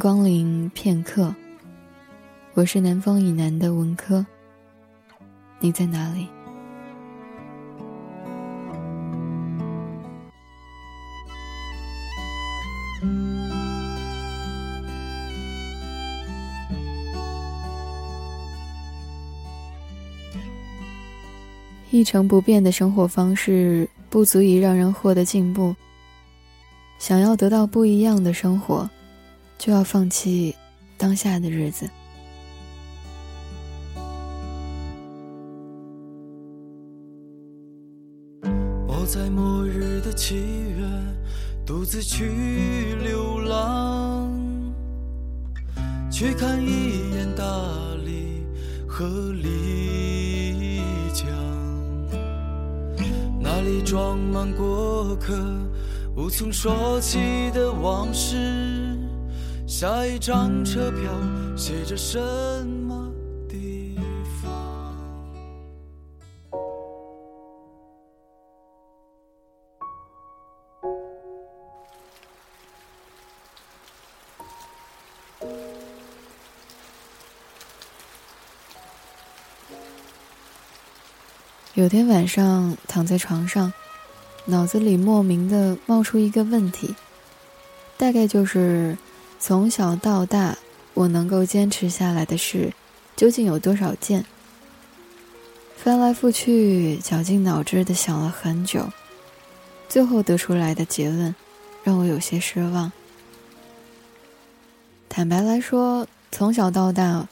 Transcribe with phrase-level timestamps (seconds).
[0.00, 1.34] 光临片刻。
[2.54, 4.24] 我是南方以南的文科。
[5.58, 6.26] 你在哪里？
[21.90, 25.76] 一成不变的生活方式不足以让人获得进步。
[26.98, 28.88] 想要得到不一样的生活，
[29.60, 30.56] 就要放弃
[30.96, 31.86] 当下的日子。
[38.88, 40.82] 我在末日的七月
[41.66, 44.32] 独自去流浪，
[46.10, 47.44] 去看一眼大
[48.02, 48.42] 理
[48.88, 50.80] 和丽
[51.12, 51.28] 江，
[53.38, 55.36] 那里装满过客。
[56.16, 58.79] 无从说起的往事，
[59.80, 61.10] 下一张车票
[61.56, 62.18] 写着什
[62.66, 63.10] 么
[63.48, 63.98] 地
[64.42, 64.94] 方？
[81.72, 83.72] 有天晚上，躺在床上。
[84.44, 86.94] 脑子里莫名的冒出一个问题，
[87.96, 88.98] 大概就是
[89.40, 90.58] 从小到大
[90.92, 92.74] 我能够坚持下来的事，
[93.16, 94.26] 究竟有多少件？
[95.76, 98.90] 翻来覆去，绞尽脑汁的想了很久，
[99.88, 101.34] 最后得出来的结论，
[101.82, 102.92] 让我有些失望。
[105.08, 107.26] 坦白来说，从小到大，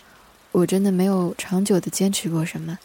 [0.50, 2.78] 我真的没有长久的坚持过什么。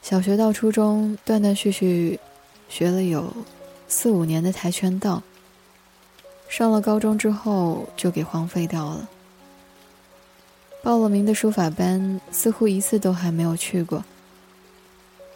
[0.00, 2.18] 小学到初中，断断续续。
[2.68, 3.32] 学了有
[3.86, 5.22] 四五年的跆拳道，
[6.48, 9.08] 上了高中之后就给荒废掉了。
[10.82, 14.04] 报了名的书法班，似乎一次都还没有去过。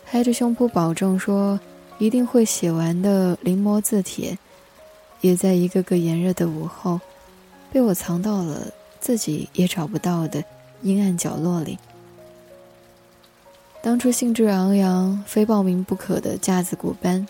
[0.06, 1.58] 拍着胸脯保证说
[1.98, 4.38] 一定会写完的临摹字帖，
[5.20, 7.00] 也在一个个炎热的午后，
[7.72, 10.42] 被我藏到了自己也找不到的
[10.82, 11.78] 阴暗角落里。
[13.82, 17.26] 当初兴致昂扬、非报名不可的架子鼓班，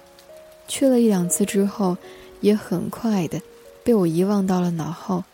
[0.68, 1.96] 去了一两次之后，
[2.40, 3.40] 也很快的
[3.90, 5.24] 被我遗忘到了脑后。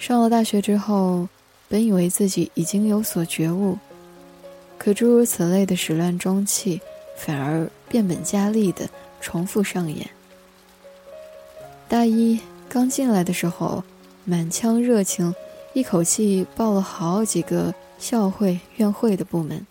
[0.00, 1.28] 上了大学之后，
[1.68, 3.78] 本以为自己已经有所觉悟，
[4.76, 6.80] 可诸如此类的始乱终弃，
[7.16, 8.90] 反而变本加厉的
[9.20, 10.10] 重复上演。
[11.86, 13.84] 大一刚进来的时候，
[14.24, 15.32] 满腔热情，
[15.72, 17.72] 一口气报了好几个。
[17.96, 19.64] 校会、院会的部门，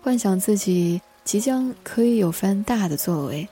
[0.00, 3.48] 幻想自己即将可以有番大的作为。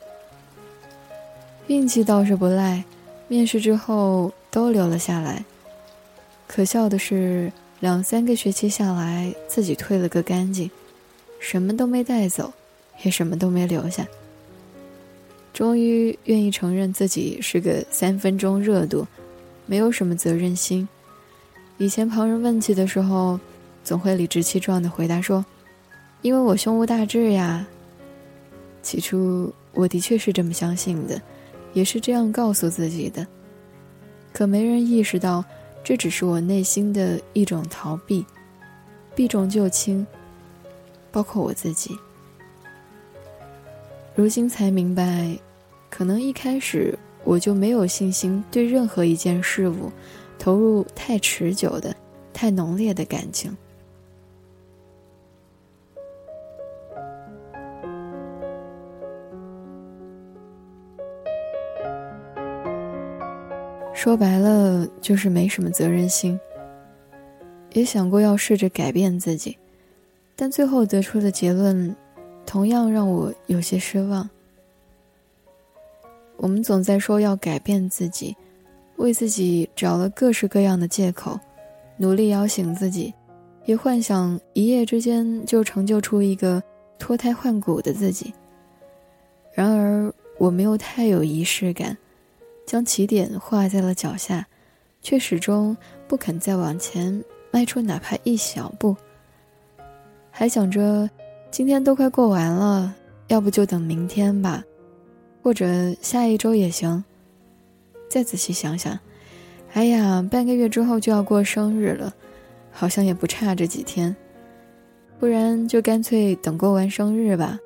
[1.70, 2.82] 运气倒是不赖，
[3.28, 5.44] 面试之后都留了下来。
[6.48, 10.68] 可笑的是，两三个学期下来，自己退了个干净，
[11.38, 12.52] 什么都没带走，
[13.04, 14.04] 也什么都没留下。
[15.54, 19.06] 终于愿意承认自己是个三分钟热度，
[19.66, 20.88] 没有什么责任心。
[21.78, 23.38] 以前旁人问起的时候。
[23.82, 25.42] 总会理直气壮地回答说
[26.20, 27.66] ：“因为我胸无大志呀。”
[28.82, 31.20] 起初我的确是这么相信的，
[31.72, 33.26] 也是这样告诉自己的。
[34.32, 35.44] 可没人意识到，
[35.82, 38.24] 这只是我内心的一种逃避，
[39.14, 40.06] 避重就轻，
[41.10, 41.96] 包括我自己。
[44.14, 45.36] 如今才明白，
[45.88, 49.90] 可能一开始我就没有信心对任何一件事物
[50.38, 51.94] 投入太持久的、
[52.32, 53.56] 太浓烈的感情。
[64.02, 66.40] 说白了就是没什么责任心。
[67.74, 69.58] 也想过要试着改变自己，
[70.34, 71.94] 但最后得出的结论，
[72.46, 74.26] 同样让我有些失望。
[76.38, 78.34] 我们总在说要改变自己，
[78.96, 81.38] 为自己找了各式各样的借口，
[81.98, 83.12] 努力摇醒自己，
[83.66, 86.62] 也幻想一夜之间就成就出一个
[86.98, 88.32] 脱胎换骨的自己。
[89.52, 91.94] 然而，我没有太有仪式感。
[92.70, 94.46] 将起点画在了脚下，
[95.02, 95.76] 却始终
[96.06, 98.96] 不肯再往前迈出哪怕一小步。
[100.30, 101.10] 还想着，
[101.50, 102.94] 今天都快过完了，
[103.26, 104.62] 要不就等明天吧，
[105.42, 105.66] 或者
[106.00, 107.02] 下一周也行。
[108.08, 108.96] 再仔细想想，
[109.72, 112.14] 哎呀，半个月之后就要过生日了，
[112.70, 114.14] 好像也不差这几天，
[115.18, 117.58] 不然就干脆等过完生日吧。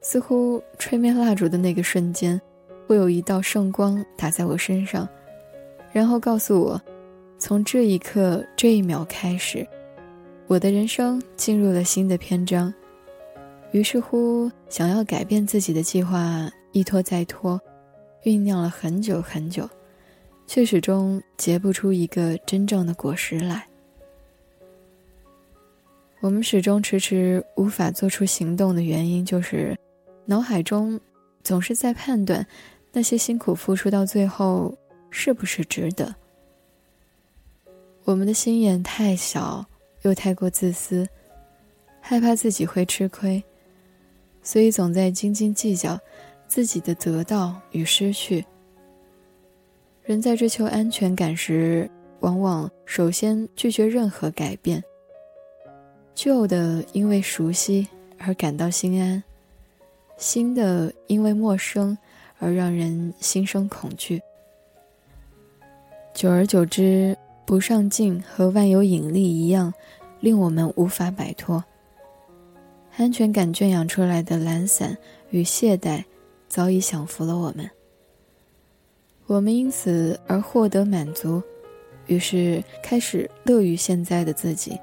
[0.00, 2.42] 似乎吹灭蜡烛的那个瞬间。
[2.86, 5.08] 会有一道圣光打在我身上，
[5.92, 6.80] 然后告诉我，
[7.38, 9.66] 从这一刻这一秒开始，
[10.46, 12.72] 我的人生进入了新的篇章。
[13.72, 17.60] 于是乎，想要改变自己的计划一拖再拖，
[18.22, 19.68] 酝酿了很久很久，
[20.46, 23.66] 却始终结不出一个真正的果实来。
[26.20, 29.76] 我们始终迟迟无法做出行动的原因，就是
[30.24, 30.98] 脑海中
[31.42, 32.46] 总是在判断
[32.96, 34.74] 那些辛苦付出到最后
[35.10, 36.14] 是不是值得。
[38.04, 39.62] 我们的心眼太小，
[40.00, 41.06] 又太过自私，
[42.00, 43.44] 害怕自己会吃亏，
[44.42, 46.00] 所以总在斤斤计较
[46.48, 48.42] 自己的得到与失去。
[50.02, 51.90] 人在追求安全感时，
[52.20, 54.82] 往往首先拒绝任何改变。
[56.14, 59.22] 旧的因为熟悉而感到心安，
[60.16, 61.94] 新的因为陌生
[62.38, 64.20] 而让人心生恐惧。
[66.14, 69.72] 久而久之，不上进和万有引力一样，
[70.20, 71.62] 令我们无法摆脱。
[72.96, 74.96] 安全感圈养出来的懒散
[75.30, 76.02] 与懈怠，
[76.48, 77.68] 早已降服了我们。
[79.26, 81.42] 我们因此而获得满足，
[82.06, 84.78] 于是开始乐于现在的自己。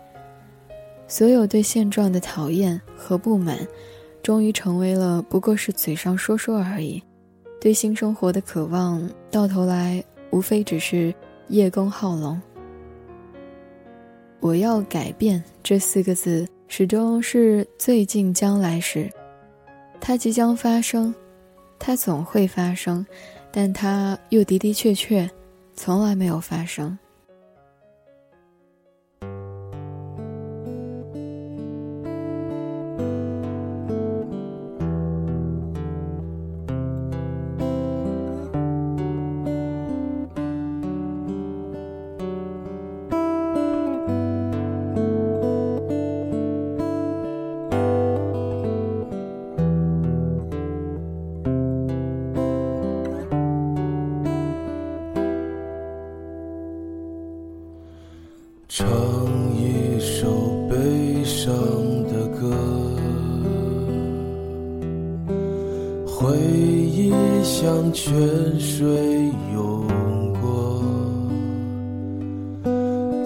[1.07, 3.57] 所有对现状的讨厌和不满，
[4.21, 7.01] 终于成为了不过是嘴上说说而已。
[7.63, 11.15] 对新生活的渴望，到头来无非只是
[11.47, 12.41] 叶公好龙。
[14.41, 19.09] 我要改变这四个字，始终是最近将来时，
[20.01, 21.15] 它即将发生，
[21.79, 23.05] 它总会发生，
[23.49, 25.31] 但它又的的确确
[25.73, 26.99] 从来没有发生。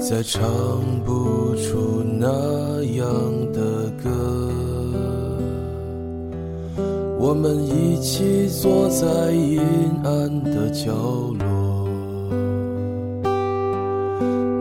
[0.09, 0.41] 再唱
[1.03, 3.05] 不出那样
[3.51, 4.09] 的歌。
[7.19, 9.59] 我们一起坐在阴
[10.05, 11.89] 暗的角落。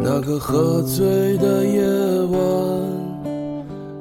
[0.02, 1.80] 那个喝醉的夜
[2.32, 2.40] 晚，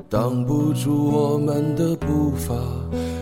[0.09, 2.55] 挡不住我们的步伐，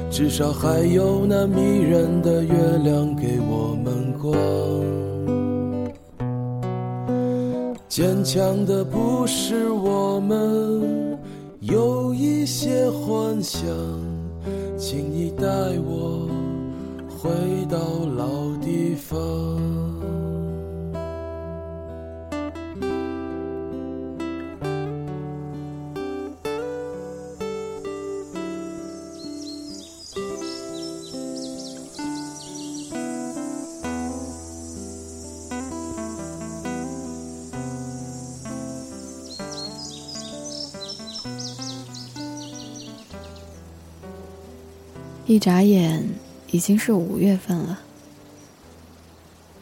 [0.09, 2.53] 至少还有那迷人的月
[2.85, 4.33] 亮给我们光。
[7.95, 11.15] 坚强的不是我们，
[11.59, 13.61] 有一些幻想，
[14.79, 15.45] 请你带
[15.85, 16.27] 我
[17.19, 17.29] 回
[17.69, 17.77] 到
[18.17, 19.92] 老地方。
[45.25, 46.03] 一眨眼，
[46.51, 47.79] 已经是五月份了。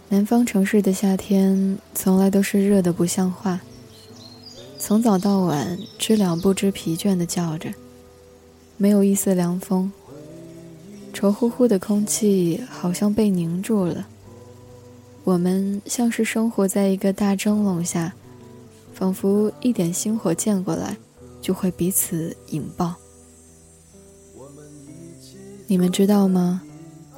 [0.09, 3.61] 南方城市的夏天从来都是热的不像话，
[4.79, 7.71] 从早到晚，知了不知疲倦的叫着，
[8.75, 9.91] 没有一丝凉风，
[11.13, 14.07] 稠乎乎的空气好像被凝住了。
[15.23, 18.15] 我们像是生活在一个大蒸笼下，
[18.95, 20.97] 仿佛一点星火溅过来，
[21.39, 22.95] 就会彼此引爆。
[25.71, 26.61] 你们知道吗？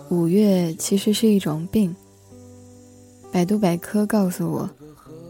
[0.10, 1.96] 五月其实是一种病。
[3.32, 4.70] 百度百科告诉我，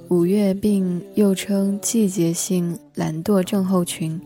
[0.10, 4.20] 五月病又称季节性懒惰症候群。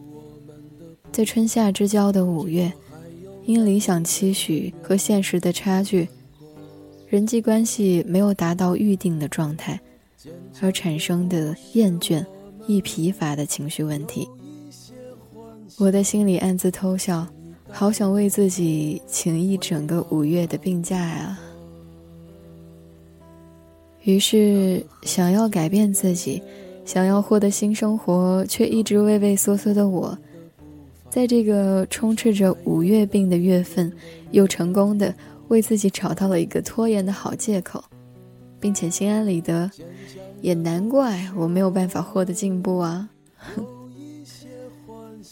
[1.12, 2.74] 在春夏之交的五月，
[3.46, 6.10] 因理想期许和现实的差距，
[7.08, 9.80] 人际关系没有达到预定的状态，
[10.60, 12.26] 而产生的厌倦、
[12.66, 14.28] 易疲乏的情绪问题。
[15.78, 17.28] 我的心里暗自偷笑。
[17.72, 21.38] 好想为自己请一整个五月的病假呀！
[24.04, 26.42] 于是，想要改变自己，
[26.86, 30.18] 想要获得新生活，却一直畏畏缩缩的我，
[31.10, 33.92] 在这个充斥着五月病的月份，
[34.32, 35.14] 又成功的
[35.50, 37.84] 为自己找到了一个拖延的好借口。
[38.60, 39.70] 并且心安理得，
[40.42, 43.08] 也难怪我没有办法获得进步啊！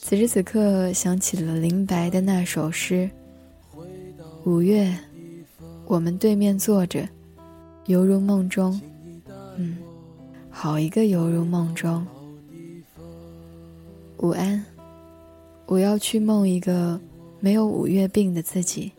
[0.07, 3.09] 此时此刻，想起了林白的那首诗
[4.45, 4.95] ：“五月，
[5.87, 7.09] 我们对面坐着，
[7.87, 8.79] 犹如梦中。”
[9.57, 9.75] 嗯，
[10.51, 12.05] 好一个犹如梦中。
[14.17, 14.63] 午安，
[15.65, 17.01] 我要去梦一个
[17.39, 18.91] 没有五月病的自己。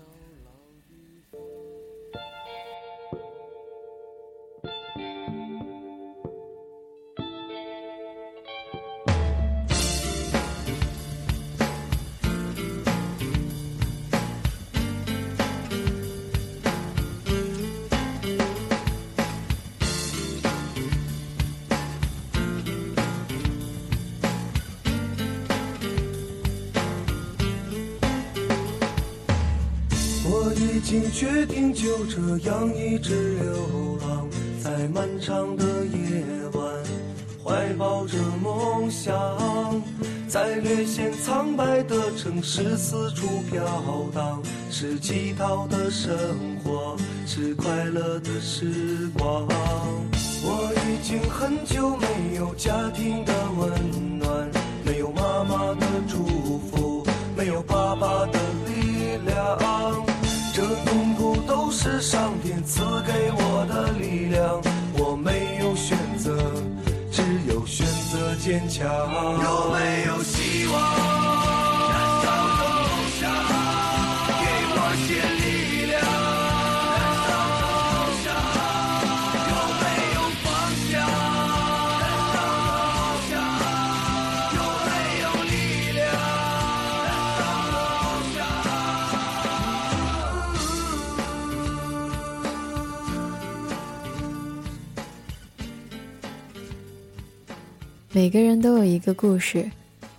[30.28, 34.28] 我已经决定就这样一直流浪，
[34.62, 36.64] 在漫长的夜晚，
[37.45, 39.14] 怀抱着梦想，
[40.26, 43.64] 在略显苍白的城市四处飘
[44.12, 46.16] 荡，是乞讨的生
[46.64, 49.47] 活，是快乐的时光。
[50.49, 54.50] 我已经很久没有家庭的温暖，
[54.85, 57.06] 没有妈妈的祝福，
[57.37, 60.05] 没有爸爸的力量。
[61.87, 64.61] 是上天赐给我的力量，
[64.99, 66.37] 我没有选择，
[67.12, 68.85] 只有选择坚强。
[68.88, 71.15] 有没有希望？
[98.16, 99.70] 每个人都有一个故事，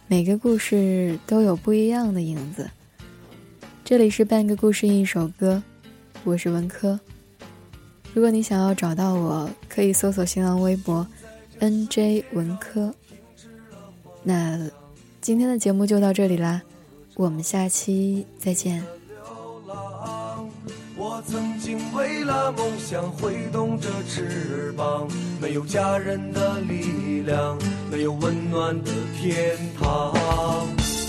[0.06, 2.70] 每个故事都有不一样的影子。
[3.84, 5.64] 这里是半个故事一首歌，
[6.24, 7.00] 我是文科。
[8.14, 11.08] 如果你想要找到我，可以搜索新浪微博
[11.60, 12.94] “nj 文科”。
[14.22, 14.70] 那
[15.20, 16.62] 今天的节目就到这里啦，
[17.16, 18.86] 我们下期再见。
[21.18, 25.08] 我曾经为了梦想挥动着翅膀，
[25.42, 27.58] 没有家人的力量，
[27.90, 30.14] 没有温暖的天堂。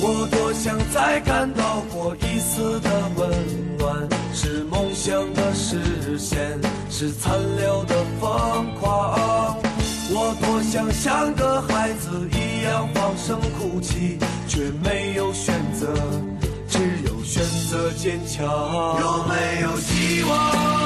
[0.00, 9.58] 我多想再感到过一丝的温暖，是梦想的实现，是残留的疯狂。
[10.10, 15.30] 我多想像个孩子一样放声哭泣，却没有。
[15.34, 15.94] 选择
[17.92, 18.44] 坚强，
[19.00, 20.77] 有没有希望？